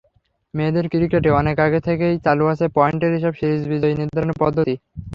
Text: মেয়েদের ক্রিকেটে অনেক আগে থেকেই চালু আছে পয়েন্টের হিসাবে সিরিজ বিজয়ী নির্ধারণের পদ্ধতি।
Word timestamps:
মেয়েদের 0.53 0.85
ক্রিকেটে 0.91 1.29
অনেক 1.39 1.55
আগে 1.59 1.79
থেকেই 1.87 2.15
চালু 2.25 2.43
আছে 2.53 2.65
পয়েন্টের 2.77 3.11
হিসাবে 3.15 3.37
সিরিজ 3.39 3.63
বিজয়ী 3.71 3.95
নির্ধারণের 3.99 4.37
পদ্ধতি। 4.41 4.75